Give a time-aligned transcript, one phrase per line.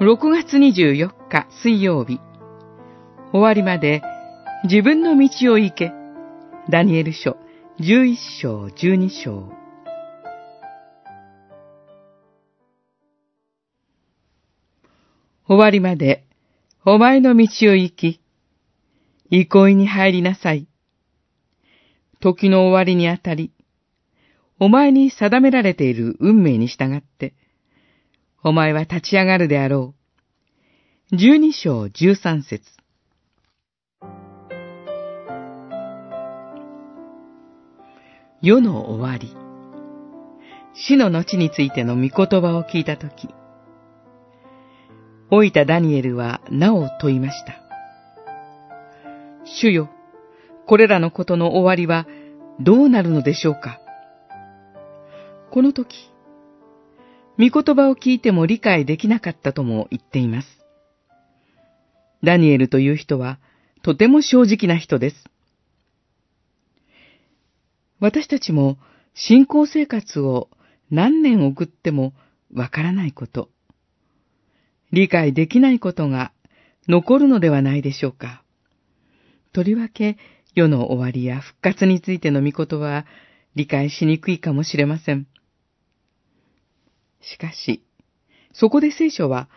[0.00, 2.20] 6月24日水曜日、
[3.32, 4.00] 終わりまで
[4.64, 5.92] 自分の道を行け。
[6.70, 7.36] ダニエル書
[7.80, 9.52] 11章12章。
[15.46, 16.24] 終わりまで
[16.86, 18.22] お前の道を行き、
[19.28, 20.66] 憩いに入りなさい。
[22.20, 23.52] 時の終わりにあたり、
[24.58, 27.34] お前に定められている運命に従って、
[28.42, 29.94] お前は立ち上がるであろ
[31.12, 31.16] う。
[31.16, 32.64] 十二章十三節
[38.40, 39.36] 世の終わり。
[40.72, 43.28] 死の後についての御言葉を聞いたとき、
[45.30, 47.60] 老いたダニエルはなお問いました。
[49.44, 49.90] 主よ、
[50.66, 52.06] これらのことの終わりは
[52.60, 53.80] どうなるのでしょうか
[55.50, 56.10] この時、
[57.40, 60.48] 御言葉を聞いても理解できなかったとも言っています。
[62.22, 63.38] ダニエルという人は
[63.80, 65.16] とても正直な人です。
[67.98, 68.76] 私たちも
[69.14, 70.50] 信仰生活を
[70.90, 72.12] 何年送っても
[72.52, 73.48] わからないこと、
[74.92, 76.32] 理解できないことが
[76.88, 78.42] 残るのではないでしょうか。
[79.54, 80.18] とりわけ、
[80.54, 83.06] 世の終わりや復活についての御事は
[83.54, 85.26] 理解しにくいかもしれません。
[87.20, 87.82] しかし、
[88.52, 89.48] そこで聖書は、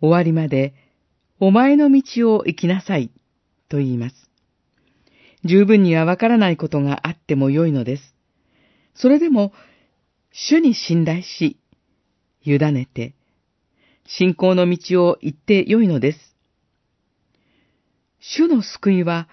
[0.00, 0.74] 終わりまで
[1.40, 3.10] お前の道を行きなさい
[3.68, 4.16] と言います。
[5.44, 8.14] 十分にはわからないことがあってもよいのです。
[8.94, 9.52] それでも、
[10.32, 11.58] 主に信頼し、
[12.44, 13.14] 委ねて、
[14.04, 16.34] 信仰の道を行ってよいのです。
[18.20, 19.28] 主の救いは、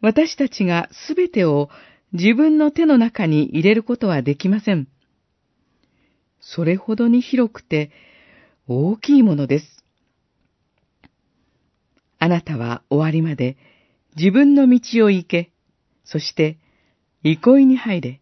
[0.00, 1.70] 私たちがすべてを
[2.12, 4.88] 自分の手の中に入れることはできません。
[6.54, 7.90] それほどに広くて
[8.68, 9.84] 大きいものです。
[12.18, 13.56] あなたは終わりまで
[14.16, 15.50] 自分の道を行け、
[16.04, 16.58] そして
[17.24, 18.20] 憩いに入れ。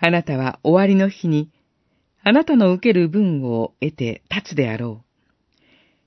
[0.00, 1.50] あなたは終わりの日に
[2.24, 5.24] あなたの受ける分を得て立つであろう。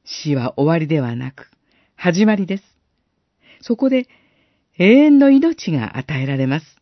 [0.03, 1.49] 死は終わりではなく、
[1.95, 2.63] 始まりです。
[3.61, 4.07] そこで
[4.77, 6.80] 永遠の命が与えられます。